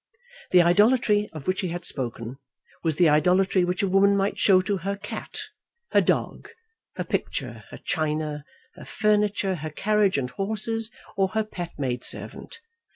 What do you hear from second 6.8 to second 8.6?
her picture, her china,